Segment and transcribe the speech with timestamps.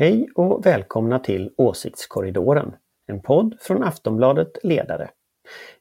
[0.00, 2.74] Hej och välkomna till Åsiktskorridoren,
[3.06, 5.10] en podd från Aftonbladet Ledare.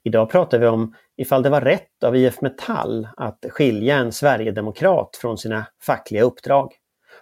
[0.03, 5.15] Idag pratar vi om ifall det var rätt av IF Metall att skilja en sverigedemokrat
[5.21, 6.73] från sina fackliga uppdrag.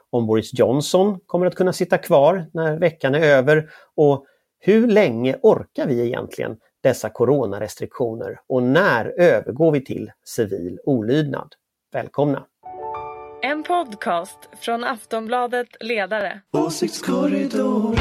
[0.09, 4.25] Om Boris Johnson kommer att kunna sitta kvar när veckan är över och
[4.59, 11.53] hur länge orkar vi egentligen dessa coronarestriktioner och när övergår vi till civil olydnad?
[11.93, 12.45] Välkomna!
[13.45, 16.41] En podcast från Aftonbladet Ledare.
[16.53, 17.95] Åsiktskorridoren.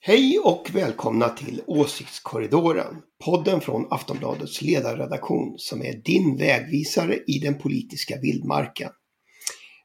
[0.00, 2.96] Hej och välkomna till Åsiktskorridoren.
[3.24, 8.90] Podden från Aftonbladets ledarredaktion som är din vägvisare i den politiska vildmarken.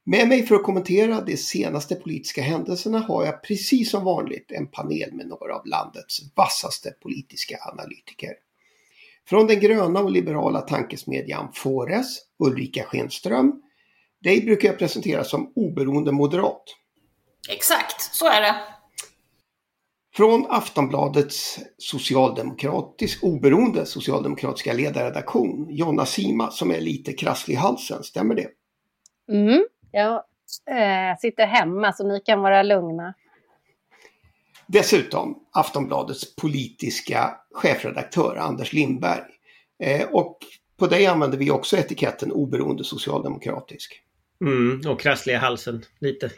[0.04, 4.68] Med mig för att kommentera de senaste politiska händelserna har jag precis som vanligt en
[4.68, 8.34] panel med några av landets vassaste politiska analytiker.
[9.27, 13.62] Från den gröna och liberala tankesmedjan Fores, Ulrika Schenström.
[14.24, 16.63] Dig brukar jag presentera som oberoende moderat.
[17.49, 18.55] Exakt, så är det.
[20.16, 28.35] Från Aftonbladets socialdemokratisk, oberoende socialdemokratiska ledarredaktion, Jonna Sima, som är lite krasslig i halsen, stämmer
[28.35, 28.48] det?
[29.32, 30.14] Mm, jag
[30.70, 33.14] eh, sitter hemma så ni kan vara lugna.
[34.68, 39.22] Dessutom Aftonbladets politiska chefredaktör Anders Lindberg.
[39.84, 40.38] Eh, och
[40.78, 44.02] på dig använder vi också etiketten oberoende socialdemokratisk.
[44.42, 46.32] Mm, och krassliga halsen lite.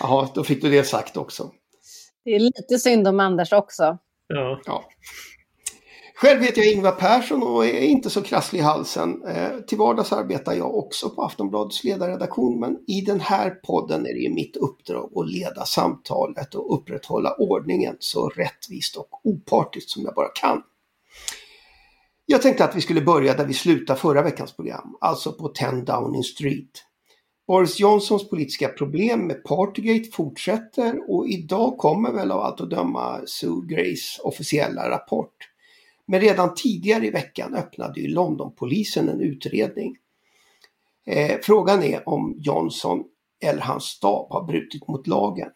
[0.00, 1.52] Jaha, då fick du det sagt också.
[2.24, 3.98] Det är lite synd om Anders också.
[4.26, 4.60] Ja.
[4.64, 4.84] Ja.
[6.22, 9.24] Själv heter jag Ingvar Persson och är inte så krasslig i halsen.
[9.26, 14.14] Eh, till vardags arbetar jag också på Aftonbladets ledarredaktion men i den här podden är
[14.14, 20.02] det ju mitt uppdrag att leda samtalet och upprätthålla ordningen så rättvist och opartiskt som
[20.02, 20.62] jag bara kan.
[22.26, 25.70] Jag tänkte att vi skulle börja där vi slutade förra veckans program, alltså på 10
[25.70, 26.84] Downing Street.
[27.46, 33.20] Boris Johnsons politiska problem med Partygate fortsätter och idag kommer väl av allt att döma
[33.26, 35.51] Sue Grays officiella rapport.
[36.06, 39.96] Men redan tidigare i veckan öppnade ju Londonpolisen en utredning.
[41.06, 43.04] Eh, frågan är om Johnson
[43.42, 45.48] eller hans stab har brutit mot lagen.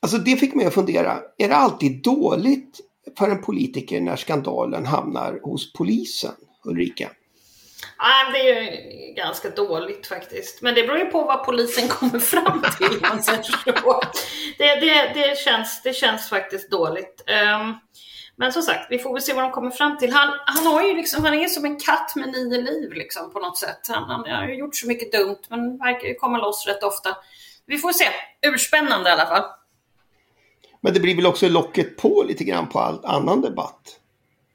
[0.00, 2.80] Alltså det fick mig att fundera, är det alltid dåligt
[3.18, 6.34] för en politiker när skandalen hamnar hos polisen,
[6.64, 7.10] Ulrika?
[7.98, 10.62] Nej, det är ju ganska dåligt faktiskt.
[10.62, 13.00] Men det beror ju på vad polisen kommer fram till.
[14.58, 17.24] Det, det, det, känns, det känns faktiskt dåligt.
[17.60, 17.74] Um,
[18.36, 20.12] men som sagt, vi får väl se vad de kommer fram till.
[20.12, 23.38] Han, han, har ju liksom, han är som en katt med nio liv liksom, på
[23.38, 23.80] något sätt.
[23.88, 27.16] Han, han har ju gjort så mycket dumt men verkar ju komma loss rätt ofta.
[27.66, 28.04] Vi får se.
[28.42, 29.44] Urspännande i alla fall.
[30.80, 34.00] Men det blir väl också locket på lite grann på all annan debatt.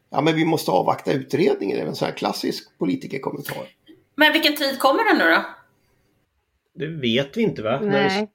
[0.09, 1.77] Ja, men vi måste avvakta utredningen.
[1.77, 3.67] Det är en sån här klassisk politikerkommentar.
[4.15, 5.45] Men vilken tid kommer den nu då?
[6.73, 7.79] Det vet vi inte va?
[7.81, 8.31] Nej.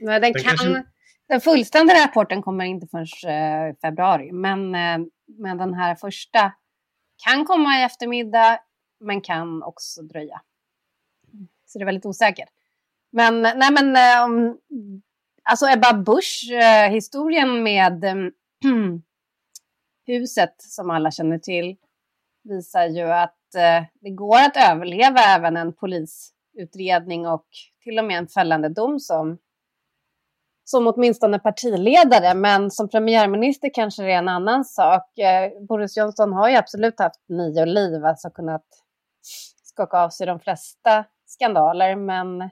[0.00, 0.84] Nej den, Den kan, kanske-
[1.32, 4.32] den fullständiga rapporten kommer inte förrän eh, februari.
[4.32, 5.06] Men, eh,
[5.38, 6.52] men den här första
[7.24, 8.58] kan komma i eftermiddag
[9.00, 10.40] men kan också dröja.
[11.66, 12.48] Så det är väldigt osäkert.
[13.12, 14.58] Men, nej men, eh, om-
[15.42, 18.14] alltså Ebba Busch, eh, historien med eh,
[20.06, 21.76] huset som alla känner till
[22.44, 27.46] visar ju att eh, det går att överleva även en polisutredning och
[27.82, 29.38] till och med en fällande dom som,
[30.64, 32.34] som åtminstone partiledare.
[32.34, 35.18] Men som premiärminister kanske det är en annan sak.
[35.18, 38.64] Eh, Boris Johnson har ju absolut haft nio liv, alltså kunnat
[39.62, 41.96] skaka av sig de flesta skandaler.
[41.96, 42.50] Men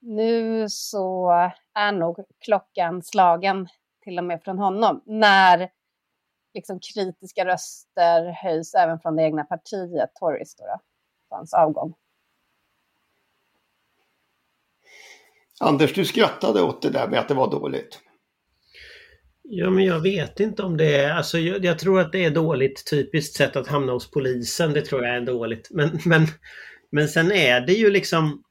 [0.00, 1.30] nu så
[1.74, 3.68] är nog klockan slagen
[4.04, 5.02] till och med från honom.
[5.06, 5.70] När
[6.54, 10.78] liksom kritiska röster höjs även från det egna partiet, Tories, då, då,
[11.28, 11.94] på hans avgång.
[15.60, 18.00] Anders, du skrattade åt det där med att det var dåligt.
[19.42, 21.10] Ja, men jag vet inte om det är...
[21.10, 24.72] Alltså, jag, jag tror att det är dåligt typiskt sätt att hamna hos polisen.
[24.72, 25.68] Det tror jag är dåligt.
[25.70, 26.26] Men, men,
[26.92, 28.42] men sen är det ju liksom...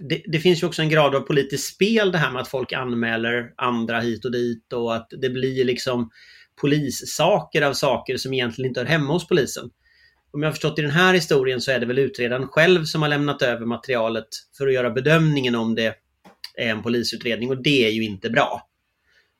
[0.00, 2.72] Det, det finns ju också en grad av politiskt spel det här med att folk
[2.72, 6.10] anmäler andra hit och dit och att det blir liksom
[6.60, 9.70] polissaker av saker som egentligen inte hör hemma hos polisen.
[10.38, 13.02] Om jag har förstått i den här historien så är det väl utredaren själv som
[13.02, 15.94] har lämnat över materialet för att göra bedömningen om det
[16.54, 18.68] är en polisutredning och det är ju inte bra.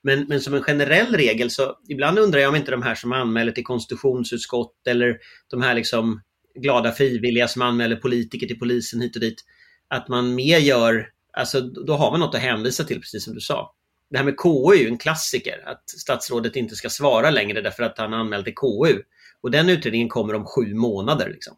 [0.03, 3.13] Men, men som en generell regel så ibland undrar jag om inte de här som
[3.13, 5.19] anmäler till konstitutionsutskott eller
[5.51, 6.23] de här liksom
[6.55, 9.45] glada frivilliga som anmäler politiker till polisen hit och dit.
[9.89, 13.41] Att man mer gör, alltså då har man något att hänvisa till precis som du
[13.41, 13.75] sa.
[14.11, 17.83] Det här med KU är ju en klassiker, att statsrådet inte ska svara längre därför
[17.83, 19.03] att han anmält till KU.
[19.41, 21.31] Och den utredningen kommer om sju månader.
[21.31, 21.57] Liksom.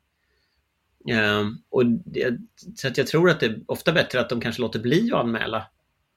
[1.13, 2.39] Um, och det,
[2.77, 5.21] så att jag tror att det är ofta bättre att de kanske låter bli att
[5.21, 5.67] anmäla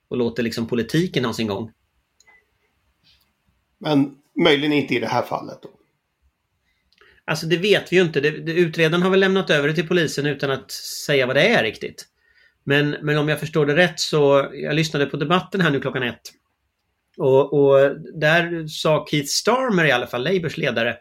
[0.07, 1.71] och låter liksom politiken ha sin gång.
[3.77, 5.69] Men möjligen inte i det här fallet då?
[7.25, 8.21] Alltså det vet vi ju inte.
[8.21, 10.71] Det, det, utredaren har väl lämnat över det till polisen utan att
[11.05, 12.07] säga vad det är riktigt.
[12.63, 16.03] Men, men om jag förstår det rätt så, jag lyssnade på debatten här nu klockan
[16.03, 16.21] ett.
[17.17, 20.97] Och, och där sa Keith Starmer i alla fall, Labours ledare,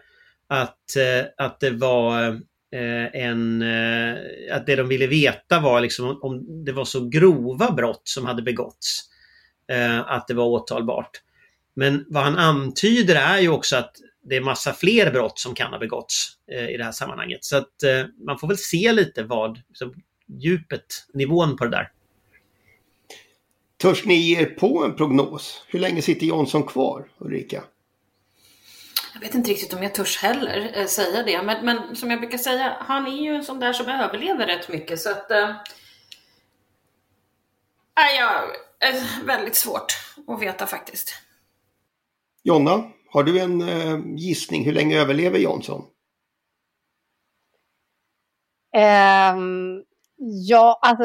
[0.53, 2.29] att, eh, att det var
[2.73, 3.63] eh, en...
[3.63, 4.17] Eh,
[4.53, 8.43] att det de ville veta var liksom om det var så grova brott som hade
[8.43, 9.09] begåtts.
[10.07, 11.11] Att det var åtalbart.
[11.75, 13.93] Men vad han antyder är ju också att
[14.25, 16.29] det är massa fler brott som kan ha begåtts
[16.71, 17.45] i det här sammanhanget.
[17.45, 17.73] Så att
[18.27, 19.95] man får väl se lite vad liksom,
[20.27, 20.85] djupet,
[21.15, 21.91] nivån på det där.
[23.77, 25.65] Törs ni ge er på en prognos?
[25.69, 27.65] Hur länge sitter Jonsson kvar, Ulrika?
[29.15, 32.21] Jag vet inte riktigt om jag törs heller äh, säga det, men, men, som jag
[32.21, 35.31] brukar säga, han är ju en sån där som överlever rätt mycket så att...
[35.31, 35.57] Äh,
[38.19, 38.45] ja,
[38.89, 39.93] äh, väldigt svårt
[40.27, 41.15] att veta faktiskt.
[42.43, 44.65] Jonna, har du en äh, gissning?
[44.65, 45.85] Hur länge överlever Jonsson?
[48.77, 49.85] Um,
[50.49, 51.05] ja, alltså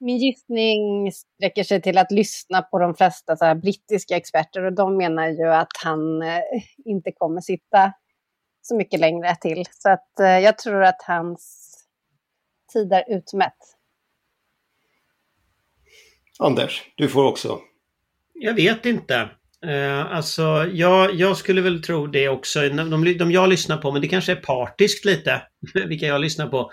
[0.00, 4.96] min gissning sträcker sig till att lyssna på de flesta så brittiska experter och de
[4.96, 6.40] menar ju att han eh,
[6.84, 7.92] inte kommer sitta
[8.62, 9.64] så mycket längre till.
[9.70, 11.70] Så att eh, jag tror att hans
[12.72, 13.76] tid är utmätt.
[16.38, 17.60] Anders, du får också.
[18.34, 19.28] Jag vet inte.
[19.66, 20.42] Uh, alltså,
[20.72, 22.60] jag, jag skulle väl tro det också.
[22.60, 25.42] De, de, de jag lyssnar på, men det kanske är partiskt lite,
[25.74, 26.70] vilka jag lyssnar på.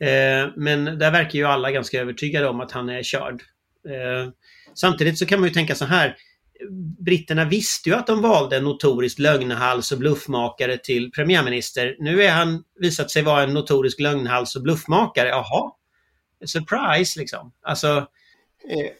[0.00, 3.42] Eh, men där verkar ju alla ganska övertygade om att han är körd.
[3.88, 4.32] Eh,
[4.74, 6.16] samtidigt så kan man ju tänka så här.
[7.04, 11.96] Britterna visste ju att de valde en notorisk lögnhals och bluffmakare till premiärminister.
[11.98, 15.28] Nu är han visat sig vara en notorisk lögnhals och bluffmakare.
[15.28, 15.72] Jaha,
[16.44, 17.52] surprise liksom.
[17.62, 17.88] Alltså...
[18.68, 18.90] Eh,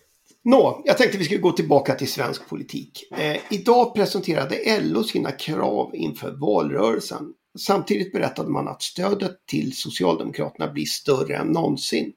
[0.47, 3.05] Nå, jag tänkte vi skulle gå tillbaka till svensk politik.
[3.17, 7.33] Eh, idag presenterade LO sina krav inför valrörelsen.
[7.59, 12.13] Samtidigt berättade man att stödet till Socialdemokraterna blir större än någonsin.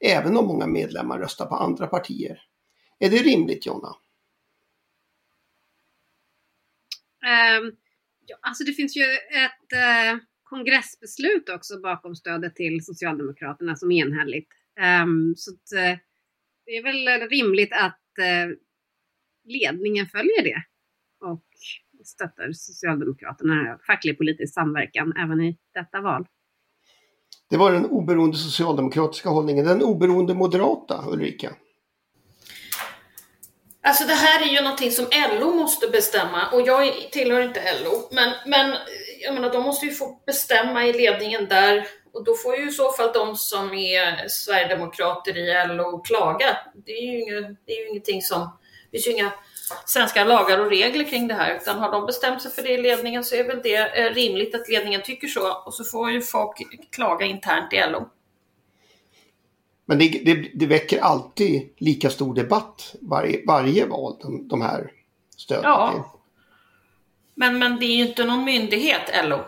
[0.00, 2.42] Även om många medlemmar röstar på andra partier.
[2.98, 3.88] Är det rimligt Jonna?
[7.58, 7.76] Um,
[8.26, 14.06] ja, alltså det finns ju ett uh, kongressbeslut också bakom stödet till Socialdemokraterna som är
[14.06, 14.48] enhälligt.
[15.02, 15.98] Um, så att, uh,
[16.66, 18.56] det är väl rimligt att uh,
[19.44, 20.62] ledningen följer det.
[21.20, 21.46] Och
[22.06, 26.26] stöttar Socialdemokraterna facklig politisk samverkan även i detta val.
[27.50, 29.64] Det var den oberoende socialdemokratiska hållningen.
[29.64, 31.52] Den oberoende moderata, Ulrika?
[33.82, 35.06] Alltså det här är ju någonting som
[35.40, 38.08] LO måste bestämma och jag tillhör inte LO.
[38.10, 38.76] Men, men
[39.24, 42.72] jag menar, de måste ju få bestämma i ledningen där och då får ju i
[42.72, 46.56] så fall de som är Sverigedemokrater i LO klaga.
[46.74, 48.58] Det är ju, inget, det är ju ingenting som,
[48.90, 49.32] det finns ju inga
[49.86, 52.82] svenska lagar och regler kring det här, utan har de bestämt sig för det i
[52.82, 56.20] ledningen så är väl det eh, rimligt att ledningen tycker så och så får ju
[56.20, 56.56] folk
[56.90, 58.08] klaga internt i LO.
[59.86, 64.90] Men det, det, det väcker alltid lika stor debatt varje, varje val, de, de här
[65.36, 65.64] stöden.
[65.64, 66.12] Ja.
[67.34, 69.44] Men, men det är ju inte någon myndighet, LO.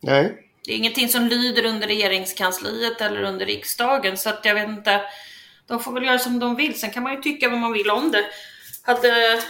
[0.00, 0.48] Nej.
[0.64, 5.00] Det är ingenting som lyder under regeringskansliet eller under riksdagen, så att jag vet inte.
[5.66, 7.90] De får väl göra som de vill, sen kan man ju tycka vad man vill
[7.90, 8.24] om det.
[8.82, 9.42] Hade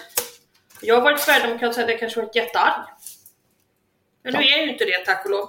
[0.82, 2.84] jag varit sverigedemokrat så hade jag kanske varit jättearg.
[4.22, 5.48] Men nu är jag ju inte det, tack och lov.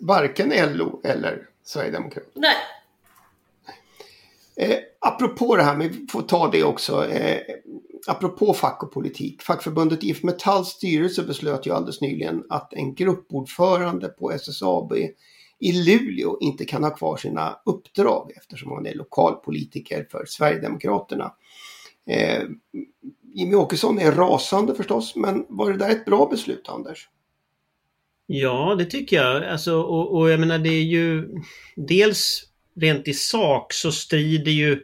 [0.00, 2.32] Varken LO eller Sverigedemokraterna?
[2.34, 2.56] Nej.
[4.60, 7.08] Eh, apropå det här, vi får ta det också.
[7.10, 7.40] Eh,
[8.06, 9.42] apropå fack och politik.
[9.42, 14.92] Fackförbundet IF Metalls styrelse beslöt ju alldeles nyligen att en gruppordförande på SSAB
[15.60, 21.32] i Luleå inte kan ha kvar sina uppdrag eftersom han är lokalpolitiker för Sverigedemokraterna.
[22.08, 22.42] Eh,
[23.34, 27.08] Jimmy Åkesson är rasande förstås, men var det där ett bra beslut Anders?
[28.26, 29.44] Ja, det tycker jag.
[29.44, 31.28] Alltså, och, och jag menar det är ju
[31.76, 32.44] dels
[32.76, 34.82] rent i sak så strider ju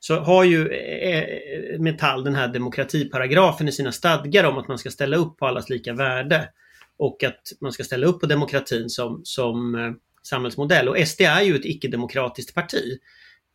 [0.00, 4.78] så har ju eh, eh, Metall den här demokratiparagrafen i sina stadgar om att man
[4.78, 6.48] ska ställa upp på allas lika värde.
[6.96, 10.88] Och att man ska ställa upp på demokratin som, som eh, samhällsmodell.
[10.88, 12.98] Och SD är ju ett icke-demokratiskt parti.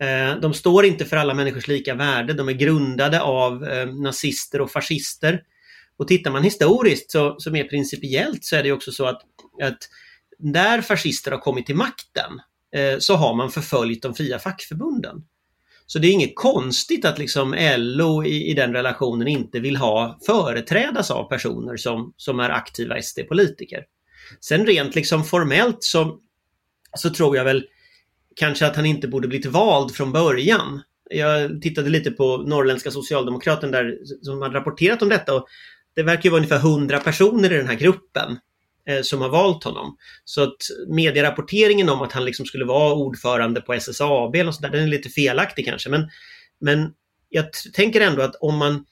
[0.02, 2.34] Eh, de står inte för alla människors lika värde.
[2.34, 5.44] De är grundade av eh, nazister och fascister.
[5.98, 9.22] Och tittar man historiskt, så, så mer principiellt, så är det också så att,
[9.64, 9.90] att
[10.40, 12.42] när fascister har kommit till makten
[12.76, 15.24] eh, så har man förföljt de fria fackförbunden.
[15.86, 20.20] Så det är inget konstigt att liksom LO i, i den relationen inte vill ha
[20.26, 23.84] företrädas av personer som, som är aktiva SD-politiker.
[24.40, 26.20] Sen rent liksom formellt så,
[26.98, 27.64] så tror jag väl
[28.40, 30.82] kanske att han inte borde blivit vald från början.
[31.10, 35.48] Jag tittade lite på Norrländska Socialdemokraten där som har rapporterat om detta och
[35.96, 38.40] det verkar ju vara ungefär 100 personer i den här gruppen
[38.88, 39.98] eh, som har valt honom.
[40.26, 44.70] Så att medierapporteringen om att han liksom skulle vara ordförande på SSAB och så där,
[44.70, 45.90] den är lite felaktig kanske.
[45.90, 46.10] Men,
[46.62, 46.94] men
[47.30, 48.86] jag tänker ändå att om man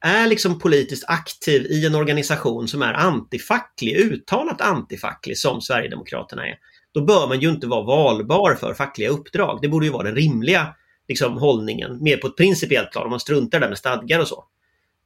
[0.00, 6.58] är liksom politiskt aktiv i en organisation som är antifacklig, uttalat antifacklig som Sverigedemokraterna är,
[6.92, 9.58] då bör man ju inte vara valbar för fackliga uppdrag.
[9.62, 10.74] Det borde ju vara den rimliga
[11.08, 14.44] liksom, hållningen, mer på ett principiellt plan, om man struntar där med stadgar och så,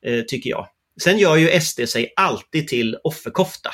[0.03, 0.69] eh, tycker jag.
[1.03, 3.71] Sen gör ju SD sig alltid till offerkofta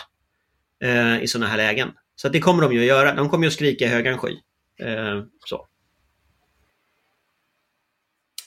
[0.80, 1.90] eh, i sådana här lägen.
[2.16, 3.14] Så det kommer de ju att göra.
[3.14, 4.36] De kommer ju att skrika i högan sky.
[4.80, 5.66] Eh, så.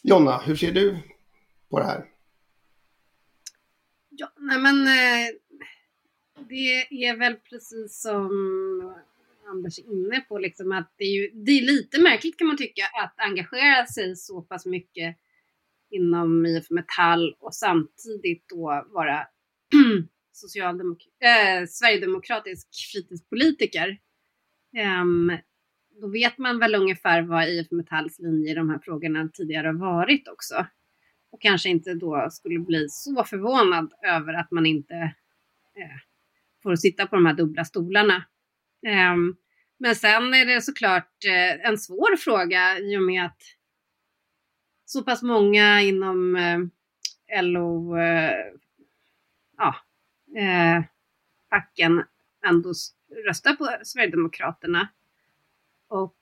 [0.03, 0.97] Jonna, hur ser du
[1.69, 2.05] på det här?
[4.09, 5.27] Ja, nej men eh,
[6.49, 8.29] det är väl precis som
[9.47, 12.57] Anders är inne på, liksom att det är, ju, det är lite märkligt kan man
[12.57, 15.17] tycka att engagera sig så pass mycket
[15.89, 19.27] inom IF Metall och samtidigt då vara
[20.31, 23.97] socialdemok äh, sverigedemokratisk fritidspolitiker.
[25.01, 25.37] Um,
[26.01, 29.73] då vet man väl ungefär vad IF Metalls linje i de här frågorna tidigare har
[29.73, 30.65] varit också.
[31.31, 34.95] Och kanske inte då skulle bli så förvånad över att man inte
[35.75, 35.99] eh,
[36.63, 38.25] får sitta på de här dubbla stolarna.
[38.85, 39.35] Ehm,
[39.77, 43.41] men sen är det såklart eh, en svår fråga i och med att
[44.85, 48.35] så pass många inom eh, LO, eh,
[49.57, 49.75] ja,
[51.49, 52.03] facken
[52.45, 52.73] ändå
[53.27, 54.87] röstar på Sverigedemokraterna.
[55.87, 56.15] Och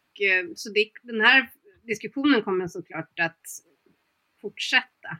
[0.55, 1.49] så det, den här
[1.81, 3.41] diskussionen kommer såklart att
[4.41, 5.17] fortsätta.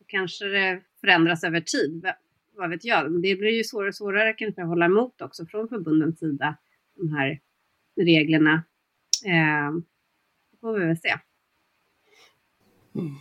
[0.00, 2.12] Och kanske det förändras över tid,
[2.56, 3.12] vad vet jag.
[3.12, 6.56] Men det blir ju svårare och svårare kanske att hålla emot också från förbundens sida,
[6.96, 7.40] de här
[8.00, 8.54] reglerna.
[9.24, 9.72] Eh,
[10.50, 11.14] det får vi väl se.
[12.94, 13.14] Mm.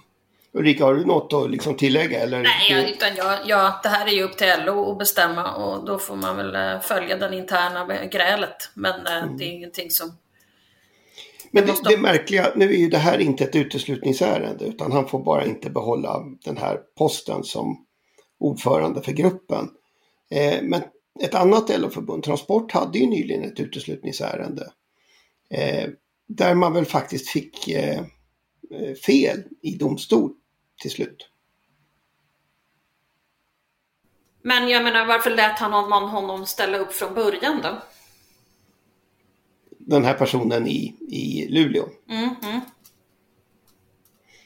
[0.53, 2.19] Ulrika, har du något att liksom tillägga?
[2.19, 2.43] Eller?
[2.43, 5.99] Nej, utan jag, ja, det här är ju upp till LO att bestämma och då
[5.99, 8.69] får man väl eh, följa den interna grälet.
[8.73, 9.37] Men eh, mm.
[9.37, 10.17] det är ingenting som...
[11.51, 15.23] Men det, det märkliga, nu är ju det här inte ett uteslutningsärende utan han får
[15.23, 17.85] bara inte behålla den här posten som
[18.41, 19.69] ordförande för gruppen.
[20.29, 20.81] Eh, men
[21.19, 24.71] ett annat LO-förbund, Transport, hade ju nyligen ett uteslutningsärende.
[25.49, 25.89] Eh,
[26.27, 28.03] där man väl faktiskt fick eh,
[29.05, 30.33] fel i domstol
[30.81, 31.27] till slut.
[34.41, 37.81] Men jag menar varför lät han honom, honom ställa upp från början då?
[39.69, 41.85] Den här personen i, i Luleå.
[42.09, 42.61] Mm -hmm.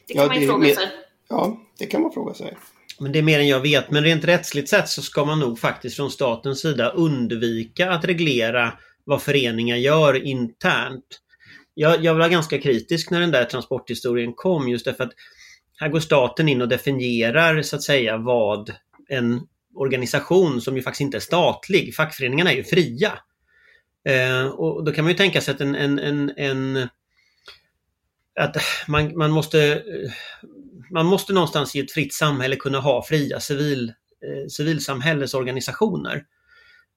[0.08, 0.90] Det kan ja, man ju fråga sig.
[1.28, 2.58] Ja, det kan man fråga sig.
[3.00, 3.92] Men det är mer än jag vet.
[3.92, 8.74] Men rent rättsligt sett så ska man nog faktiskt från statens sida undvika att reglera
[9.04, 11.22] vad föreningar gör internt
[11.76, 15.14] jag, jag var ganska kritisk när den där transporthistorien kom just därför att
[15.80, 18.74] här går staten in och definierar så att säga vad
[19.10, 19.42] en
[19.76, 23.12] organisation som ju faktiskt inte är statlig, fackföreningarna är ju fria.
[24.08, 26.90] Eh, och då kan man ju tänka sig att en, en, en, en
[28.40, 30.12] att man, man, måste, eh,
[30.92, 36.24] man måste någonstans i ett fritt samhälle kunna ha fria civil, eh, civilsamhällesorganisationer.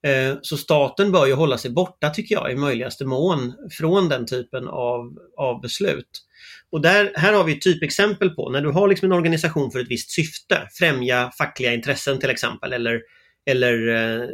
[0.07, 4.25] Eh, så staten bör ju hålla sig borta tycker jag i möjligaste mån från den
[4.25, 6.25] typen av, av beslut.
[6.71, 9.79] Och där, här har vi ett typexempel på när du har liksom en organisation för
[9.79, 13.01] ett visst syfte, främja fackliga intressen till exempel eller,
[13.45, 14.27] eller eh,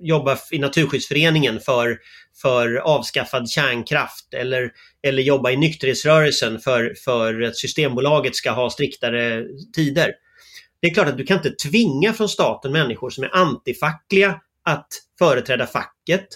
[0.00, 1.98] jobba i Naturskyddsföreningen för,
[2.42, 4.70] för avskaffad kärnkraft eller,
[5.02, 10.12] eller jobba i nykterhetsrörelsen för, för att Systembolaget ska ha striktare tider.
[10.80, 14.88] Det är klart att du kan inte tvinga från staten människor som är antifackliga att
[15.18, 16.26] företräda facket.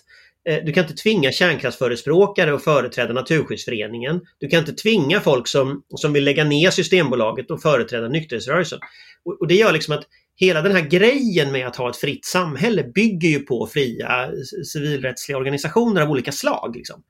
[0.49, 4.21] Eh, du kan inte tvinga kärnkraftsförespråkare att företräda Naturskyddsföreningen.
[4.39, 8.79] Du kan inte tvinga folk som, som vill lägga ner Systembolaget att företräda nykterhetsrörelsen.
[9.25, 10.05] Och, och det gör liksom att
[10.37, 14.63] hela den här grejen med att ha ett fritt samhälle bygger ju på fria eh,
[14.73, 16.77] civilrättsliga organisationer av olika slag.
[16.77, 17.03] Liksom.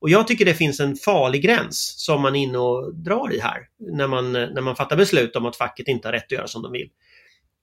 [0.00, 3.40] Och jag tycker det finns en farlig gräns som man är inne och drar i
[3.40, 6.46] här när man, när man fattar beslut om att facket inte har rätt att göra
[6.46, 6.90] som de vill.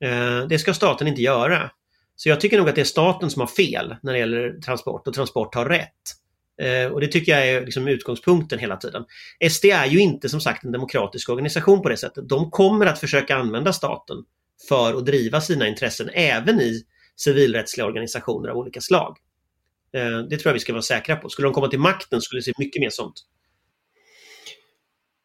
[0.04, 1.70] Eh, det ska staten inte göra.
[2.16, 5.08] Så jag tycker nog att det är staten som har fel när det gäller transport
[5.08, 5.92] och transport har rätt.
[6.62, 9.04] Eh, och det tycker jag är liksom utgångspunkten hela tiden.
[9.50, 12.28] SD är ju inte som sagt en demokratisk organisation på det sättet.
[12.28, 14.16] De kommer att försöka använda staten
[14.68, 16.82] för att driva sina intressen även i
[17.16, 19.18] civilrättsliga organisationer av olika slag.
[19.94, 21.28] Eh, det tror jag vi ska vara säkra på.
[21.28, 23.14] Skulle de komma till makten skulle det se mycket mer sånt.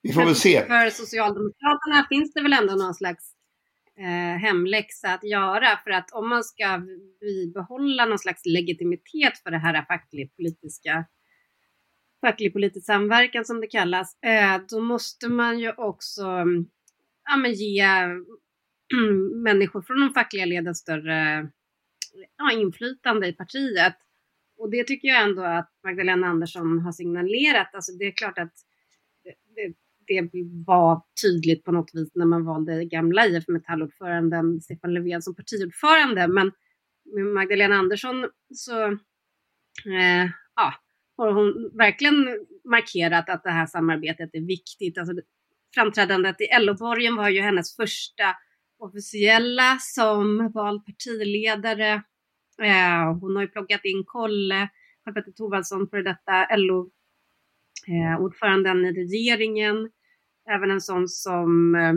[0.01, 0.65] Vi får väl se.
[0.65, 3.31] För Socialdemokraterna finns det väl ändå någon slags
[4.01, 5.79] eh, hemläxa att göra.
[5.83, 6.81] För att om man ska
[7.19, 11.05] bibehålla någon slags legitimitet för det här facklig-politiska
[12.21, 16.65] facklig politisk samverkan som det kallas, eh, då måste man ju också mm,
[17.29, 17.83] ja, men ge
[19.43, 21.49] människor från de fackliga leden större
[22.37, 23.95] ja, inflytande i partiet.
[24.57, 27.75] Och det tycker jag ändå att Magdalena Andersson har signalerat.
[27.75, 28.53] Alltså det är klart att
[29.23, 29.73] det, det,
[30.07, 30.29] det
[30.65, 36.27] var tydligt på något vis när man valde gamla IF Metallordföranden Stefan Löfven som partiordförande.
[36.27, 36.51] Men
[37.15, 38.85] med Magdalena Andersson så
[39.85, 40.73] eh, ja,
[41.17, 44.97] har hon verkligen markerat att det här samarbetet är viktigt.
[44.97, 45.13] Alltså,
[45.75, 48.35] framträdandet i LO-borgen var ju hennes första
[48.79, 52.03] officiella som vald partiledare.
[52.61, 54.69] Eh, hon har ju plockat in Kolle,
[55.03, 56.89] Karl-Petter Thorwaldsson, före detta LO
[57.87, 59.91] eh, i regeringen.
[60.49, 61.93] Även en sån som eh,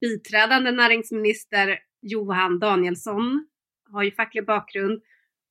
[0.00, 3.46] biträdande näringsminister Johan Danielsson
[3.92, 5.02] har ju facklig bakgrund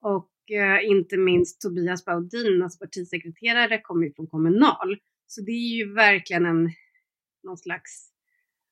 [0.02, 4.98] och eh, inte minst Tobias Baudin, alltså partisekreterare, kommer ju från Kommunal.
[5.28, 6.70] Så det är ju verkligen en
[7.44, 8.12] någon slags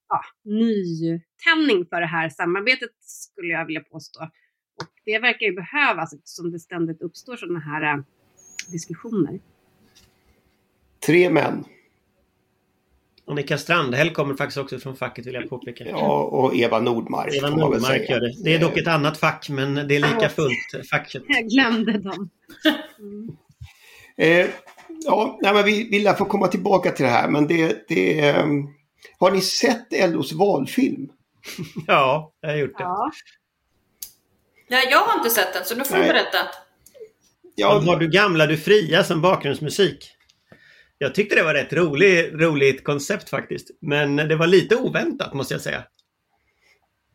[0.10, 4.24] ja, nytändning för det här samarbetet skulle jag vilja påstå.
[4.82, 8.04] Och det verkar ju behövas eftersom det ständigt uppstår sådana här eh,
[8.72, 9.39] diskussioner.
[11.08, 11.66] Tre män.
[13.28, 15.86] Annika Strandhäll kommer faktiskt också från facket vill jag påpeka.
[15.88, 17.34] Ja, och Eva Nordmark.
[17.36, 18.34] Eva Nordmark gör det.
[18.44, 21.24] Det är dock ett annat fack men det är lika fullt facket.
[21.28, 22.30] Jag glömde dem.
[23.00, 23.38] Mm.
[24.18, 24.50] Eh,
[25.06, 28.74] ja, nej, men vi vill få komma tillbaka till det här men det, det um
[29.20, 31.10] har ni sett LOs valfilm?
[31.88, 32.84] ja, jag har gjort det.
[32.84, 33.12] Ja.
[34.68, 36.38] ja, jag har inte sett den så nu får du berätta.
[37.56, 40.16] Ja, har du Gamla du fria som bakgrundsmusik?
[40.98, 43.72] Jag tyckte det var rätt rolig, roligt koncept faktiskt.
[43.82, 45.84] Men det var lite oväntat måste jag säga.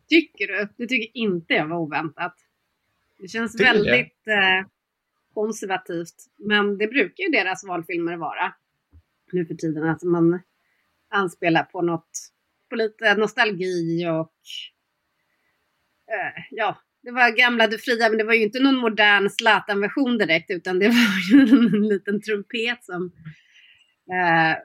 [0.09, 0.67] Tycker du?
[0.77, 2.35] Du tycker inte jag var oväntat?
[3.19, 4.67] Det känns tycker väldigt eh,
[5.33, 6.15] konservativt.
[6.37, 8.53] Men det brukar ju deras valfilmer vara
[9.31, 9.83] nu för tiden.
[9.83, 10.39] Alltså man
[11.09, 12.09] anspelar på något,
[12.69, 14.33] på lite nostalgi och
[16.07, 20.17] eh, ja, det var gamla Du fria, men det var ju inte någon modern Zlatan-version
[20.17, 23.11] direkt, utan det var ju en liten trumpet som
[24.11, 24.57] eh,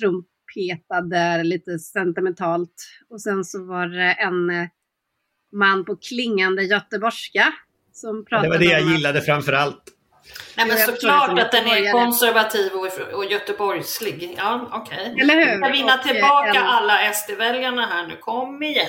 [0.00, 2.74] trumpetade lite sentimentalt.
[3.10, 4.68] Och sen så var det en eh,
[5.52, 7.52] man på klingande göteborgska
[7.92, 9.82] som pratade Det var det jag gillade framför allt.
[10.56, 14.34] Nej men såklart att den är konservativ och, och göteborgslig.
[14.36, 14.98] Ja, okej.
[15.12, 15.20] Okay.
[15.20, 15.52] Eller hur?
[15.52, 16.66] Vi ska vinna och, tillbaka en...
[16.66, 18.16] alla SD-väljarna här nu.
[18.20, 18.86] Kom igen.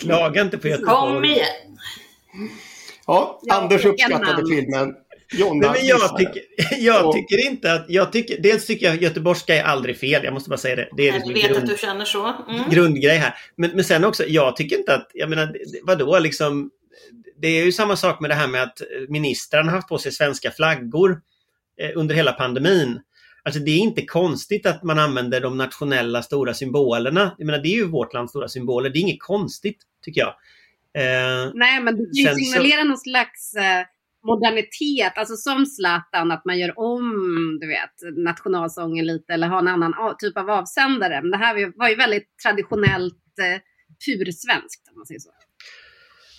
[0.00, 1.14] Klaga inte på Göteborg.
[1.14, 1.78] Kom igen.
[3.06, 4.94] Ja, Anders uppskattade filmen.
[5.32, 6.42] Jonna, Nej, men jag, tycker,
[6.78, 7.84] jag tycker inte att...
[7.88, 10.24] Jag tycker, dels tycker jag att göteborgska är aldrig fel.
[10.24, 10.88] Jag måste bara säga det.
[10.96, 12.34] det är liksom jag vet grund, att du känner så.
[12.48, 12.70] Mm.
[12.70, 13.34] Grundgrej här.
[13.56, 15.10] Men, men sen också, jag tycker inte att...
[15.14, 16.70] Jag menar, vadå liksom
[17.38, 20.12] det är ju samma sak med det här med att ministrarna har haft på sig
[20.12, 21.20] svenska flaggor
[21.80, 23.00] eh, under hela pandemin.
[23.42, 27.34] Alltså det är inte konstigt att man använder de nationella stora symbolerna.
[27.38, 28.90] Jag menar, det är ju vårt lands stora symboler.
[28.90, 30.34] Det är inget konstigt, tycker jag.
[31.02, 32.88] Eh, Nej, men det kan ju signalera så...
[32.88, 33.84] någon slags eh,
[34.26, 37.04] modernitet, alltså som Zlatan, att man gör om
[37.60, 41.22] du vet, nationalsången lite eller har en annan typ av avsändare.
[41.22, 43.60] Men det här var ju väldigt traditionellt eh,
[44.06, 45.30] pursvenskt, om man säger så.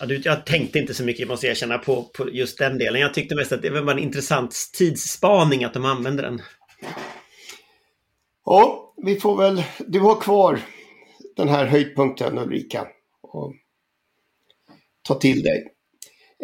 [0.00, 3.00] Ja, du, jag tänkte inte så mycket, måste jag erkänna, på, på just den delen.
[3.00, 6.42] Jag tyckte mest att det var en intressant tidsspaning att de använde den.
[8.44, 9.62] Ja, vi får väl...
[9.86, 10.60] Du har kvar
[11.36, 12.86] den här höjdpunkten Ulrika.
[13.22, 13.54] Och
[15.02, 15.74] ta till dig.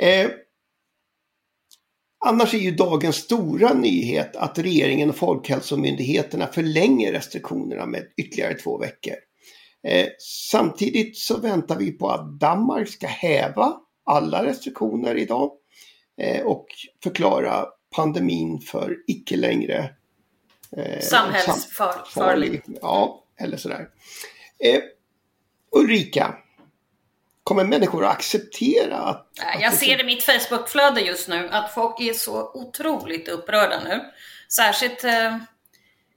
[0.00, 0.30] Eh,
[2.24, 8.78] annars är ju dagens stora nyhet att regeringen och Folkhälsomyndigheterna förlänger restriktionerna med ytterligare två
[8.78, 9.14] veckor.
[9.88, 10.06] Eh,
[10.50, 15.52] samtidigt så väntar vi på att Danmark ska häva alla restriktioner idag
[16.20, 16.66] eh, och
[17.02, 19.90] förklara pandemin för icke längre
[20.76, 22.62] eh, samhällsfarlig.
[22.82, 23.88] Ja, eller sådär.
[24.58, 24.80] Eh,
[25.76, 26.34] Ulrika,
[27.44, 29.30] kommer människor att acceptera att...
[29.60, 34.00] Jag att ser i mitt Facebookflöde just nu att folk är så otroligt upprörda nu.
[34.48, 35.36] Särskilt eh,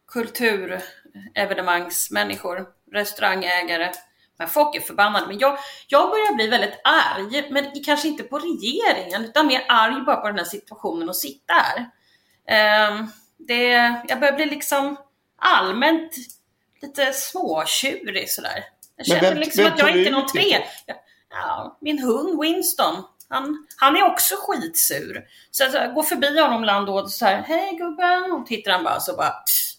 [0.07, 3.91] kulturevenemangsmänniskor restaurangägare.
[4.39, 5.27] Men folk är förbannade.
[5.27, 10.01] Men jag, jag börjar bli väldigt arg, men kanske inte på regeringen, utan mer arg
[10.05, 11.89] bara på den här situationen och sitta här.
[12.91, 13.63] Um, det,
[14.07, 14.97] jag börjar bli liksom
[15.37, 16.11] allmänt
[16.81, 18.63] lite småtjurig sådär.
[18.95, 20.63] Jag känner vem, liksom vem att jag inte är någon tre.
[21.29, 25.23] Ja, min hund Winston, han, han är också skitsur.
[25.51, 28.99] Så jag går förbi honom ibland och så här, hej gubben, och tittar han bara
[28.99, 29.77] så bara pss,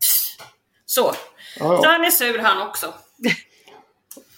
[0.00, 0.38] pss.
[0.86, 1.14] Så,
[1.58, 1.82] Ja, ja.
[1.82, 2.94] Så han är sur han också.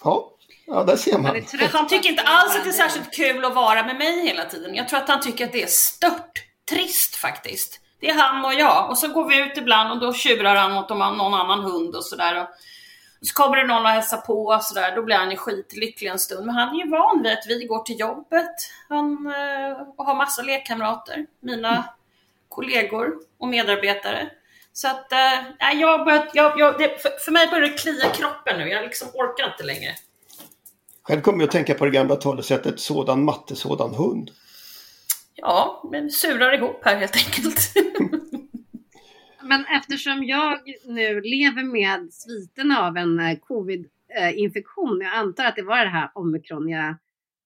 [0.03, 0.31] Ja.
[0.67, 3.83] Ja, där ser Man Han tycker inte alls att det är särskilt kul att vara
[3.83, 4.75] med mig hela tiden.
[4.75, 7.79] Jag tror att han tycker att det är stört trist faktiskt.
[7.99, 8.89] Det är han och jag.
[8.89, 12.05] Och så går vi ut ibland och då tjurar han mot någon annan hund och
[12.05, 12.47] sådär.
[13.21, 14.95] Så kommer det någon och hälsar på och sådär.
[14.95, 16.45] Då blir han ju skitlycklig en stund.
[16.45, 18.55] Men han är ju van vid att vi går till jobbet.
[18.89, 21.25] Han eh, har massa lekkamrater.
[21.39, 21.85] Mina
[22.49, 24.29] kollegor och medarbetare.
[24.73, 28.59] Så att, eh, jag börjat, jag, jag, det, för, för mig börjar det klia kroppen
[28.59, 28.69] nu.
[28.69, 29.95] Jag liksom orkar inte längre.
[31.03, 34.31] Själv kommer jag att tänka på det gamla talesättet sådan matte, sådan hund.
[35.35, 37.73] Ja, men surar ihop här helt enkelt.
[39.47, 45.55] Men eftersom jag nu lever med sviterna av en eh, covid-infektion, eh, jag antar att
[45.55, 46.95] det var det här omikron jag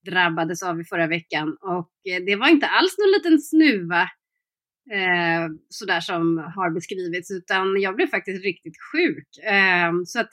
[0.06, 4.02] drabbades av i förra veckan och eh, det var inte alls någon liten snuva
[4.92, 9.38] eh, sådär som har beskrivits utan jag blev faktiskt riktigt sjuk.
[9.44, 10.30] Eh, så att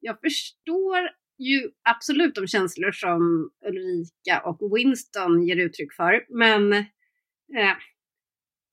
[0.00, 0.98] jag förstår
[1.38, 7.76] ju absolut de känslor som Ulrika och Winston ger uttryck för men eh,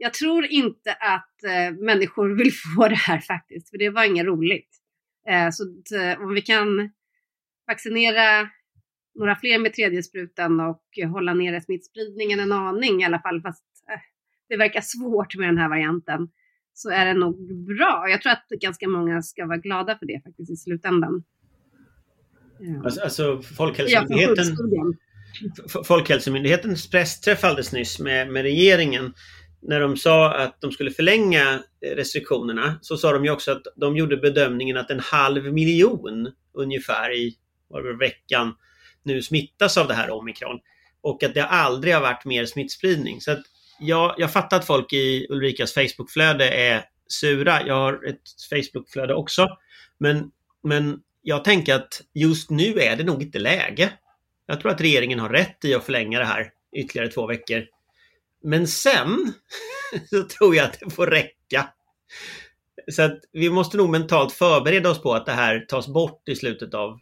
[0.01, 4.25] jag tror inte att eh, människor vill få det här faktiskt, för det var inget
[4.25, 4.69] roligt.
[5.27, 6.89] Eh, så att, eh, om vi kan
[7.67, 8.49] vaccinera
[9.15, 13.63] några fler med tredje sprutan och hålla nere smittspridningen en aning i alla fall, fast
[13.91, 13.99] eh,
[14.49, 16.29] det verkar svårt med den här varianten,
[16.73, 18.05] så är det nog bra.
[18.09, 21.23] Jag tror att ganska många ska vara glada för det faktiskt i slutändan.
[22.59, 22.83] Ja.
[22.83, 24.57] Alltså, alltså för Folkhälsomyndigheten,
[25.85, 29.13] Folkhälsomyndighetens pressträff alldeles nyss med, med regeringen
[29.61, 33.63] när de sa att de skulle förlänga eh, restriktionerna så sa de ju också att
[33.75, 37.37] de gjorde bedömningen att en halv miljon ungefär i
[37.99, 38.55] veckan
[39.03, 40.59] nu smittas av det här omikron.
[41.01, 43.21] Och att det aldrig har varit mer smittspridning.
[43.21, 43.41] Så att
[43.79, 47.67] jag, jag fattar att folk i Ulrikas Facebookflöde är sura.
[47.67, 49.47] Jag har ett Facebookflöde också.
[49.97, 50.31] Men,
[50.63, 53.93] men jag tänker att just nu är det nog inte läge.
[54.45, 57.65] Jag tror att regeringen har rätt i att förlänga det här ytterligare två veckor.
[58.43, 59.33] Men sen
[60.09, 61.69] så tror jag att det får räcka.
[62.91, 66.35] Så att vi måste nog mentalt förbereda oss på att det här tas bort i
[66.35, 66.99] slutet av,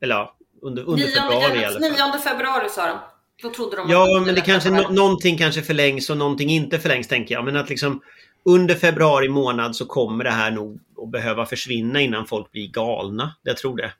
[0.00, 2.12] eller ja, under, under februari i alla fall.
[2.12, 2.98] 9 februari sa de.
[3.42, 7.34] Då trodde de Ja, men det kanske, någonting kanske förlängs och någonting inte förlängs tänker
[7.34, 7.44] jag.
[7.44, 8.02] Men att liksom
[8.44, 13.36] under februari månad så kommer det här nog att behöva försvinna innan folk blir galna.
[13.42, 13.92] Jag tror det.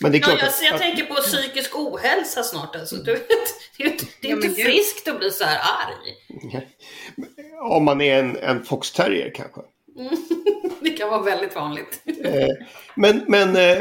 [0.00, 2.96] Men det är Ja, klart jag, att, jag att, tänker på psykisk ohälsa snart alltså.
[2.96, 3.28] Du vet,
[3.78, 4.56] det är, ju- det är Ja, inte gud.
[4.66, 6.16] friskt att bli så här arg.
[7.70, 9.60] om man är en, en foxterrier kanske.
[10.80, 12.02] Det kan vara väldigt vanligt.
[12.24, 12.48] Eh,
[12.96, 13.78] men men eh,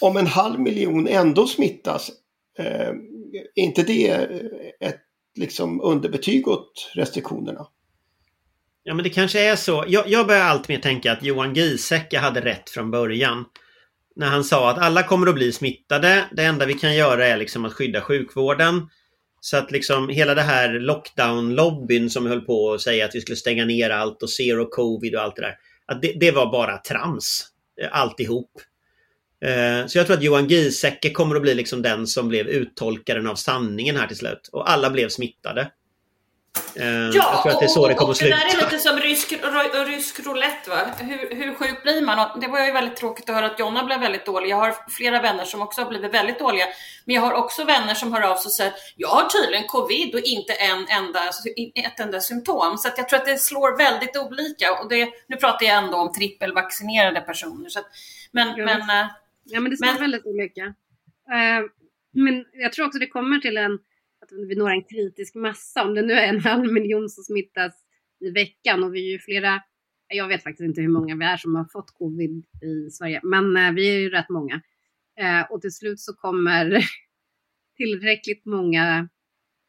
[0.00, 2.10] om en halv miljon ändå smittas,
[2.58, 2.66] eh,
[3.54, 4.08] är inte det
[4.80, 5.00] ett
[5.38, 7.66] liksom underbetyg åt restriktionerna?
[8.82, 9.84] Ja men det kanske är så.
[9.88, 13.44] Jag, jag börjar allt mer tänka att Johan Giesecke hade rätt från början.
[14.16, 16.24] När han sa att alla kommer att bli smittade.
[16.32, 18.88] Det enda vi kan göra är liksom att skydda sjukvården.
[19.40, 23.36] Så att liksom hela det här lockdown-lobbyn som höll på att säga att vi skulle
[23.36, 25.56] stänga ner allt och zero covid och allt det där.
[25.86, 27.46] Att det, det var bara trams.
[27.80, 28.50] Eh, alltihop.
[29.44, 33.26] Eh, så jag tror att Johan Giesecke kommer att bli liksom den som blev uttolkaren
[33.26, 34.48] av sanningen här till slut.
[34.52, 35.70] Och alla blev smittade.
[36.76, 38.36] Eh, jag tror att det är så det kommer att och det sluta.
[38.36, 39.32] där är lite som rysk,
[39.86, 40.76] rysk roulette va?
[41.00, 42.30] Hur, hur sjuk blir man?
[42.30, 44.48] Och det var ju väldigt tråkigt att höra att Jonna blev väldigt dålig.
[44.50, 46.64] Jag har flera vänner som också har blivit väldigt dåliga.
[47.04, 50.14] Men jag har också vänner som hör av sig och säger jag har tydligen covid
[50.14, 51.20] och inte en enda,
[51.74, 52.78] ett enda symptom.
[52.78, 54.72] Så att jag tror att det slår väldigt olika.
[54.80, 57.68] Och det, nu pratar jag ändå om trippelvaccinerade personer.
[57.68, 57.86] Så att,
[58.32, 59.06] men, Ja, men eh,
[59.44, 60.62] Ja, men det slår Men- väldigt olika.
[61.34, 61.60] Eh,
[62.14, 63.78] men jag tror också det kommer till en,
[64.22, 65.82] att vi når en kritisk massa.
[65.84, 67.72] Om det nu är en halv miljon som smittas
[68.20, 69.62] i veckan och vi är ju flera,
[70.08, 73.56] jag vet faktiskt inte hur många vi är som har fått covid i Sverige, men
[73.56, 74.62] eh, vi är ju rätt många.
[75.20, 76.84] Eh, och till slut så kommer
[77.76, 79.08] tillräckligt många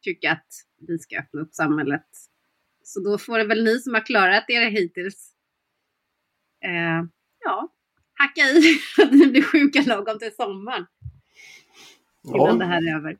[0.02, 0.46] tycka att
[0.88, 2.06] vi ska öppna upp samhället.
[2.84, 5.34] Så då får det väl ni som har klarat er hittills,
[6.64, 7.04] eh,
[7.44, 7.68] ja,
[8.14, 10.86] hacka i att ni blir sjuka lagom till sommaren.
[12.34, 13.18] Innan det Ja, här är över.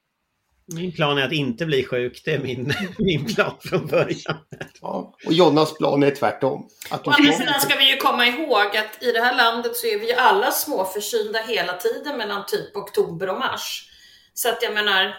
[0.72, 2.22] Min plan är att inte bli sjuk.
[2.24, 4.38] Det är min, min plan från början.
[4.80, 5.14] ja.
[5.26, 6.68] Och Jonas plan är tvärtom.
[6.90, 9.76] Att Å andra ska- sidan ska vi ju komma ihåg att i det här landet
[9.76, 13.90] så är vi ju alla småförkylda hela tiden mellan typ oktober och mars.
[14.34, 15.14] Så att jag menar,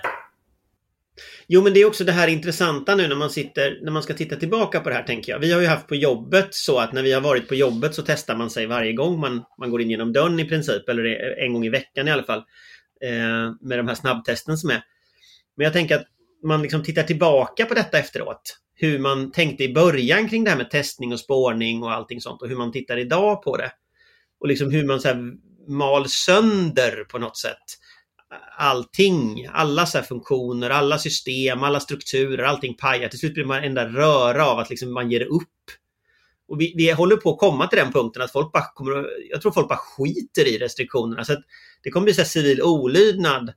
[1.48, 4.14] Jo, men det är också det här intressanta nu när man sitter, när man ska
[4.14, 5.40] titta tillbaka på det här tänker jag.
[5.40, 8.02] Vi har ju haft på jobbet så att när vi har varit på jobbet så
[8.02, 11.06] testar man sig varje gång man, man går in genom dörren i princip, eller
[11.46, 12.40] en gång i veckan i alla fall.
[13.04, 14.82] Eh, med de här snabbtesten som är.
[15.56, 16.08] Men jag tänker att
[16.44, 18.60] man liksom tittar tillbaka på detta efteråt.
[18.76, 22.42] Hur man tänkte i början kring det här med testning och spårning och allting sånt
[22.42, 23.72] och hur man tittar idag på det.
[24.40, 25.34] Och liksom hur man så här
[25.68, 27.78] mal sönder på något sätt
[28.58, 33.10] allting, alla så funktioner, alla system, alla strukturer, allting pajar.
[33.10, 35.50] Till slut blir man enda röra av att liksom man ger upp.
[36.48, 39.42] Och vi, vi håller på att komma till den punkten att folk bara kommer jag
[39.42, 41.24] tror folk bara skiter i restriktionerna.
[41.24, 41.44] Så att
[41.84, 43.54] det kommer bli så civil olydnad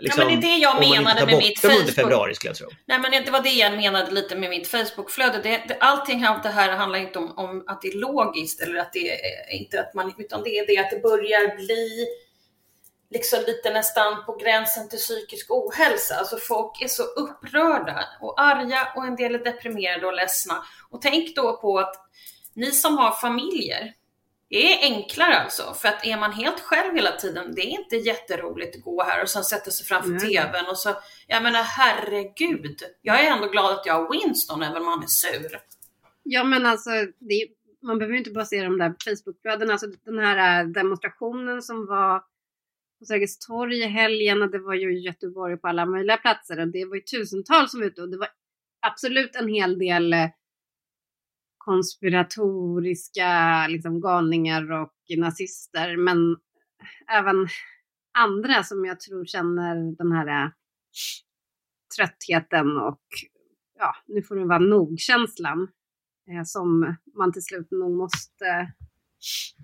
[0.00, 1.90] Liksom, ja, men det är det jag menade med mitt Facebook.
[1.94, 2.68] februari skulle jag tro.
[2.86, 5.40] Nej, men det var det jag menade lite med mitt Facebookflöde.
[5.42, 8.78] Det, det, allting av det här handlar inte om, om, att det är logiskt eller
[8.78, 12.06] att det är inte att man, utan det är det att det börjar bli
[13.10, 16.14] liksom lite nästan på gränsen till psykisk ohälsa.
[16.14, 20.64] Alltså folk är så upprörda och arga och en del är deprimerade och ledsna.
[20.90, 21.94] Och tänk då på att
[22.54, 23.92] ni som har familjer,
[24.50, 27.96] det är enklare alltså, för att är man helt själv hela tiden, det är inte
[27.96, 30.20] jätteroligt att gå här och sen sätta sig framför mm.
[30.20, 30.94] TVn och så,
[31.26, 35.06] jag menar herregud, jag är ändå glad att jag har Winston även om han är
[35.06, 35.60] sur.
[36.22, 40.60] Ja men alltså, är, man behöver inte bara se de där Facebookflödena, alltså den här
[40.60, 42.18] äh, demonstrationen som var
[42.98, 46.60] på Sergels torg i helgen och det var ju i Göteborg på alla möjliga platser
[46.60, 48.28] och det var ju tusentals som var ute och det var
[48.86, 50.28] absolut en hel del äh,
[51.68, 56.36] konspiratoriska liksom, galningar och nazister, men
[57.12, 57.48] även
[58.18, 60.50] andra som jag tror känner den här äh,
[61.96, 63.02] tröttheten och
[63.78, 65.68] ja, nu får det vara nog-känslan
[66.30, 68.68] eh, som man till slut nog måste eh,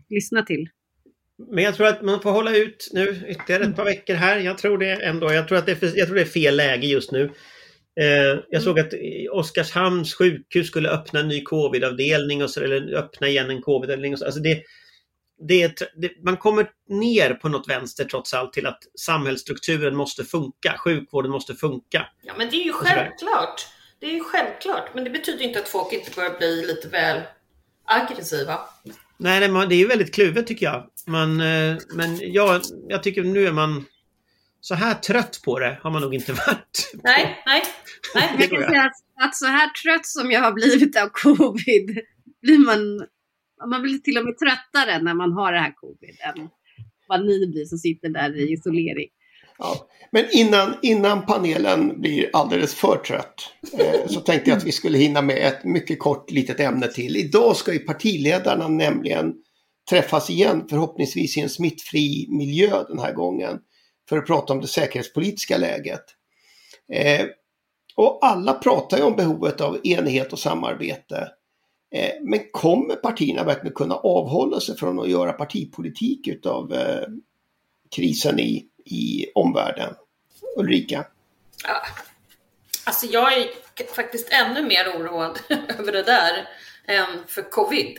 [0.09, 0.69] lyssna till.
[1.51, 4.39] Men jag tror att man får hålla ut nu ytterligare ett par veckor här.
[4.39, 5.33] Jag tror det ändå.
[5.33, 7.31] Jag tror att det är, jag tror det är fel läge just nu.
[8.01, 8.63] Eh, jag mm.
[8.63, 8.93] såg att
[9.31, 14.13] Oskarshamns sjukhus skulle öppna en ny covid-avdelning och så, eller öppna igen en covid-avdelning.
[14.13, 14.63] Alltså det,
[15.49, 20.75] det, det, man kommer ner på något vänster trots allt till att samhällsstrukturen måste funka.
[20.79, 22.07] Sjukvården måste funka.
[22.23, 23.67] Ja men det är ju självklart.
[24.01, 24.95] Det är ju självklart.
[24.95, 27.21] Men det betyder inte att folk inte börjar bli lite väl
[27.85, 28.61] aggressiva.
[29.17, 30.91] Nej, det är väldigt kluvet tycker jag.
[31.07, 33.85] Man, eh, men ja, jag tycker nu är man
[34.65, 36.93] så här trött på det har man nog inte varit.
[37.03, 37.63] Nej, nej.
[38.15, 38.37] nej.
[38.39, 41.99] Jag kan säga att, att, så här trött som jag har blivit av covid
[42.43, 43.07] blir man,
[43.71, 46.49] man blir till och med tröttare när man har det här covid än
[47.09, 49.09] vad ni blir som sitter där i isolering.
[49.59, 54.73] Ja, men innan, innan panelen blir alldeles för trött eh, så tänkte jag att vi
[54.73, 57.17] skulle hinna med ett mycket kort litet ämne till.
[57.17, 59.35] Idag ska ju partiledarna nämligen
[59.91, 63.59] träffas igen, förhoppningsvis i en smittfri miljö den här gången
[64.09, 66.05] för att prata om det säkerhetspolitiska läget.
[66.93, 67.27] Eh,
[67.97, 71.29] och alla pratar ju om behovet av enighet och samarbete.
[71.95, 77.09] Eh, men kommer partierna verkligen kunna avhålla sig från att göra partipolitik utav eh,
[77.97, 79.95] krisen i, i omvärlden?
[80.57, 81.07] Ulrika?
[81.65, 81.83] Ja.
[82.85, 83.49] Alltså jag är
[83.95, 85.39] faktiskt ännu mer oroad
[85.79, 86.49] över det där
[86.85, 87.99] än för covid.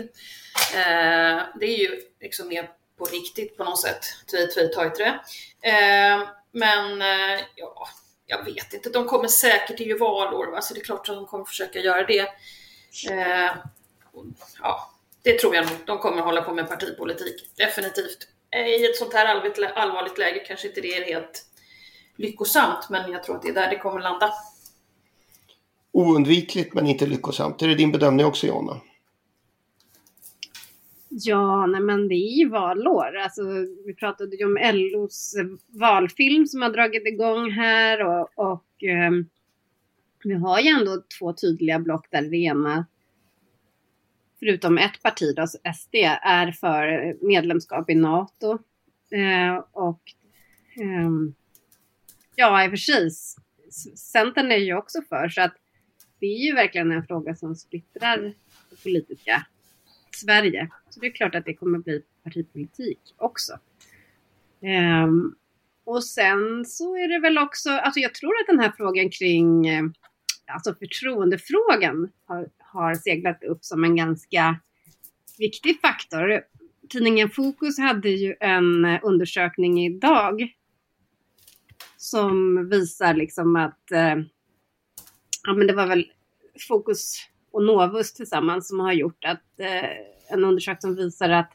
[0.74, 4.06] Eh, det är ju liksom mer på riktigt på något sätt.
[4.32, 5.20] Tvi, tvi, tajtre.
[5.62, 7.88] Eh, men eh, ja,
[8.26, 8.90] jag vet inte.
[8.90, 10.62] De kommer säkert, det är ju valår, va?
[10.62, 12.28] så det är klart att de kommer försöka göra det.
[13.10, 13.52] Eh,
[14.62, 14.92] ja,
[15.24, 15.78] det tror jag nog.
[15.86, 18.28] De kommer hålla på med partipolitik, definitivt.
[18.52, 21.46] Eh, I ett sånt här allvarligt, allvarligt läge kanske inte det är helt
[22.18, 24.34] lyckosamt, men jag tror att det är där det kommer landa.
[25.92, 27.62] Oundvikligt men inte lyckosamt.
[27.62, 28.82] Är det din bedömning också Jonna?
[31.18, 33.16] Ja, nej men det är ju valår.
[33.16, 33.42] Alltså,
[33.86, 35.46] vi pratade ju om LOs eh,
[35.80, 39.12] valfilm som har dragit igång här och, och eh,
[40.24, 42.86] vi har ju ändå två tydliga block där det ena,
[44.40, 48.52] förutom ett parti då, alltså SD, är för medlemskap i NATO.
[49.12, 50.02] Eh, och
[50.82, 51.10] eh,
[52.36, 53.12] ja, i och för sig,
[53.98, 55.56] Centern är ju också för, så att
[56.20, 58.34] det är ju verkligen en fråga som splittrar
[58.70, 59.46] det politiska
[60.16, 60.70] Sverige.
[60.90, 63.54] Så det är klart att det kommer bli partipolitik också.
[65.06, 65.36] Um,
[65.86, 69.68] och sen så är det väl också, alltså jag tror att den här frågan kring,
[69.68, 69.84] eh,
[70.48, 74.60] alltså förtroendefrågan har, har seglat upp som en ganska
[75.38, 76.42] viktig faktor.
[76.90, 80.48] Tidningen Fokus hade ju en eh, undersökning idag
[81.98, 84.16] som visar liksom att, eh,
[85.44, 86.12] ja men det var väl
[86.68, 87.16] Fokus
[87.56, 89.90] och Novus tillsammans som har gjort att eh,
[90.30, 91.52] en undersökning som visar att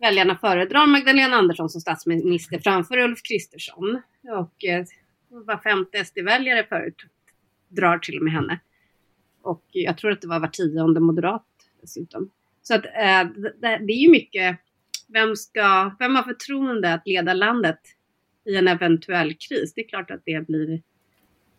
[0.00, 4.02] väljarna föredrar Magdalena Andersson som statsminister framför Ulf Kristersson.
[4.22, 4.84] Och eh,
[5.28, 8.60] var femte SD-väljare föredrar till och med henne.
[9.42, 11.46] Och jag tror att det var var tionde moderat
[11.80, 12.30] dessutom.
[12.62, 14.58] Så att eh, det, det är ju mycket,
[15.08, 17.80] vem, ska, vem har förtroende att leda landet
[18.44, 19.74] i en eventuell kris?
[19.74, 20.82] Det är klart att det blir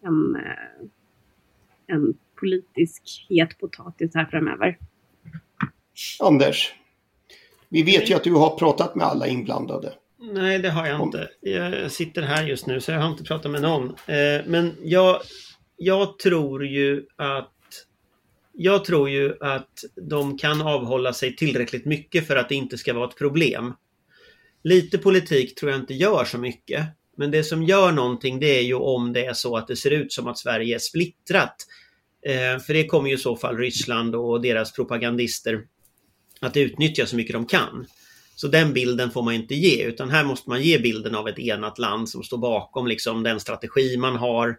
[0.02, 0.88] en, eh,
[1.88, 4.78] en politisk het potatis här framöver.
[6.20, 6.74] Anders,
[7.70, 9.94] vi vet ju att du har pratat med alla inblandade.
[10.20, 11.30] Nej, det har jag inte.
[11.42, 13.90] Jag sitter här just nu så jag har inte pratat med någon.
[13.90, 15.22] Eh, men jag,
[15.78, 17.52] jag tror ju att
[18.58, 22.94] jag tror ju att de kan avhålla sig tillräckligt mycket för att det inte ska
[22.94, 23.74] vara ett problem.
[24.64, 26.86] Lite politik tror jag inte gör så mycket.
[27.18, 29.92] Men det som gör någonting det är ju om det är så att det ser
[29.92, 31.56] ut som att Sverige är splittrat.
[32.26, 35.62] Eh, för det kommer ju i så fall Ryssland och deras propagandister
[36.40, 37.86] att utnyttja så mycket de kan.
[38.36, 41.40] Så den bilden får man inte ge utan här måste man ge bilden av ett
[41.40, 44.56] enat land som står bakom liksom den strategi man har.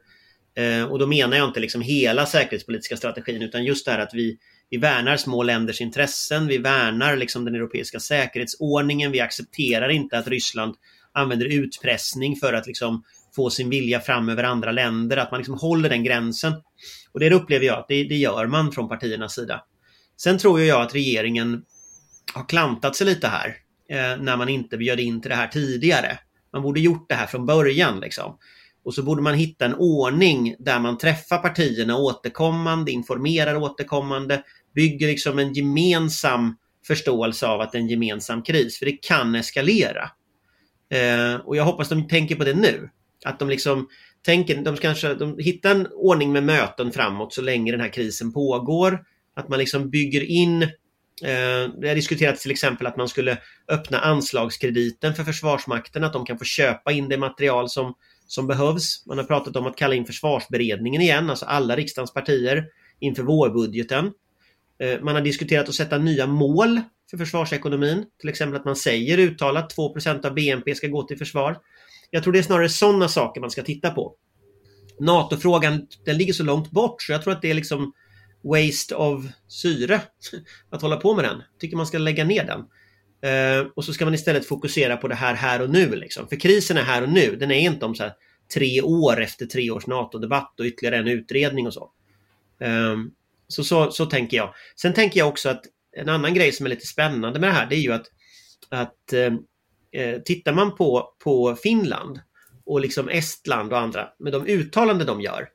[0.57, 4.15] Eh, och då menar jag inte liksom hela säkerhetspolitiska strategin utan just det här att
[4.15, 4.39] vi,
[4.71, 10.29] vi värnar små länders intressen, vi värnar liksom den europeiska säkerhetsordningen, vi accepterar inte att
[10.29, 10.75] Ryssland
[11.13, 13.03] använder utpressning för att liksom
[13.37, 16.53] få sin vilja fram över andra länder, att man liksom håller den gränsen.
[17.13, 19.63] Och det upplever jag att det, det gör man från partiernas sida.
[20.17, 21.63] Sen tror jag att regeringen
[22.35, 23.57] har klantat sig lite här
[23.89, 26.19] eh, när man inte bjöd in till det här tidigare.
[26.53, 28.39] Man borde gjort det här från början liksom.
[28.85, 34.43] Och så borde man hitta en ordning där man träffar partierna återkommande, informerar återkommande,
[34.75, 39.35] bygger liksom en gemensam förståelse av att det är en gemensam kris, för det kan
[39.35, 40.11] eskalera.
[40.91, 42.91] Eh, och jag hoppas de tänker på det nu.
[43.27, 43.89] Att de liksom
[44.23, 48.33] tänker, de kanske de hittar en ordning med möten framåt så länge den här krisen
[48.33, 49.05] pågår.
[49.37, 50.69] Att man liksom bygger in eh,
[51.81, 56.39] det har diskuterats till exempel att man skulle öppna anslagskrediten för Försvarsmakten, att de kan
[56.39, 57.95] få köpa in det material som,
[58.27, 59.07] som behövs.
[59.07, 62.65] Man har pratat om att kalla in försvarsberedningen igen, alltså alla riksdagens partier
[63.01, 64.13] inför vårbudgeten.
[64.79, 68.05] Eh, man har diskuterat att sätta nya mål för försvarsekonomin.
[68.21, 71.59] Till exempel att man säger uttalat 2% av BNP ska gå till försvar.
[72.11, 74.15] Jag tror det är snarare sådana saker man ska titta på.
[75.01, 77.93] NATO-frågan, den ligger så långt bort så jag tror att det är liksom
[78.43, 80.01] waste of syre
[80.71, 81.39] att hålla på med den.
[81.39, 82.65] Jag tycker man ska lägga ner den.
[83.25, 85.97] Uh, och så ska man istället fokusera på det här här och nu.
[85.97, 86.29] Liksom.
[86.29, 87.37] För krisen är här och nu.
[87.37, 88.13] Den är inte om så här,
[88.55, 91.91] tre år efter tre års NATO-debatt och ytterligare en utredning och så.
[92.65, 92.97] Uh,
[93.49, 93.91] så, så.
[93.91, 94.55] Så tänker jag.
[94.77, 95.65] Sen tänker jag också att
[95.97, 98.07] en annan grej som är lite spännande med det här det är ju att,
[98.69, 99.39] att uh,
[99.97, 102.21] eh, tittar man på, på Finland
[102.67, 105.49] och liksom Estland och andra med de uttalanden de gör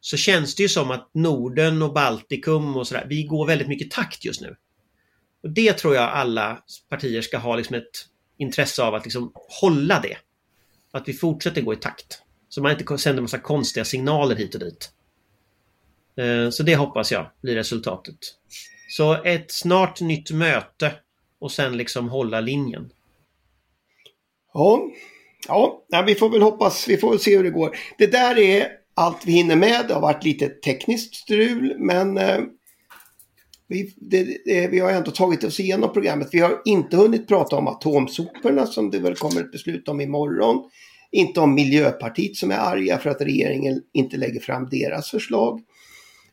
[0.00, 3.90] så känns det ju som att Norden och Baltikum och sådär, vi går väldigt mycket
[3.90, 4.56] takt just nu.
[5.42, 8.06] Och det tror jag alla partier ska ha liksom ett
[8.38, 10.16] intresse av att liksom hålla det.
[10.90, 12.22] Att vi fortsätter gå i takt.
[12.48, 14.92] Så man inte sänder massa konstiga signaler hit och dit.
[16.16, 18.18] Eh, så det hoppas jag blir resultatet.
[18.88, 20.94] Så ett snart nytt möte
[21.38, 22.90] och sen liksom hålla linjen.
[25.48, 27.76] Ja, ja vi får väl hoppas, vi får väl se hur det går.
[27.98, 29.84] Det där är allt vi hinner med.
[29.88, 32.40] Det har varit lite tekniskt strul men eh,
[33.68, 36.28] vi, det, det, vi har ändå tagit oss igenom programmet.
[36.32, 40.70] Vi har inte hunnit prata om atomsoporna som det väl kommer ett beslut om imorgon.
[41.10, 45.60] Inte om Miljöpartiet som är arga för att regeringen inte lägger fram deras förslag.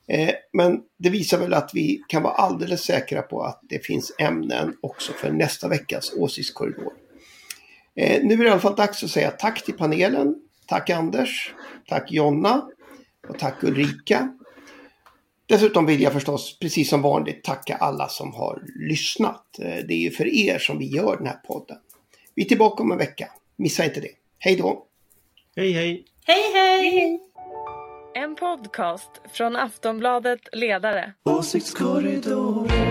[0.08, 4.16] Eh, men det visar väl att vi kan vara alldeles säkra på att det finns
[4.20, 6.94] ämnen också för nästa veckas åsiktskorridor.
[7.95, 10.36] Eh, nu är det i alla fall dags att säga tack till panelen.
[10.67, 11.54] Tack Anders.
[11.88, 12.67] Tack Jonna.
[13.27, 14.34] Och tack Ulrika.
[15.45, 19.60] Dessutom vill jag förstås, precis som vanligt, tacka alla som har lyssnat.
[19.60, 21.77] Eh, det är ju för er som vi gör den här podden.
[22.36, 23.27] Vi är tillbaka om en vecka.
[23.56, 24.12] Missa inte det.
[24.39, 24.86] Hej då!
[25.56, 26.06] Hej hej!
[26.25, 27.19] Hej hej!
[28.15, 31.13] En podcast från Aftonbladet Ledare.
[31.23, 32.90] Åsiktskorridor.